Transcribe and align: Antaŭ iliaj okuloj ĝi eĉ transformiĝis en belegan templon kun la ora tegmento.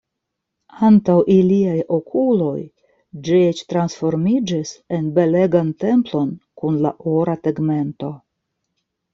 Antaŭ 0.85 1.17
iliaj 1.33 1.75
okuloj 1.97 2.55
ĝi 3.27 3.43
eĉ 3.51 3.61
transformiĝis 3.73 4.73
en 4.99 5.13
belegan 5.19 5.71
templon 5.85 6.35
kun 6.63 6.81
la 6.87 6.95
ora 7.21 7.41
tegmento. 7.47 8.15